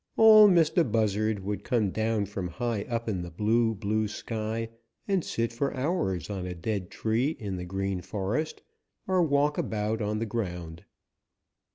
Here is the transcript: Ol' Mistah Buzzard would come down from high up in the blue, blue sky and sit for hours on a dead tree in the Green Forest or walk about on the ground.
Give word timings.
Ol' 0.17 0.47
Mistah 0.47 0.83
Buzzard 0.83 1.41
would 1.41 1.63
come 1.63 1.91
down 1.91 2.25
from 2.25 2.47
high 2.47 2.85
up 2.89 3.07
in 3.07 3.21
the 3.21 3.29
blue, 3.29 3.75
blue 3.75 4.07
sky 4.07 4.67
and 5.07 5.23
sit 5.23 5.53
for 5.53 5.77
hours 5.77 6.27
on 6.27 6.47
a 6.47 6.55
dead 6.55 6.89
tree 6.89 7.37
in 7.39 7.55
the 7.57 7.65
Green 7.65 8.01
Forest 8.01 8.63
or 9.07 9.21
walk 9.21 9.59
about 9.59 10.01
on 10.01 10.17
the 10.17 10.25
ground. 10.25 10.85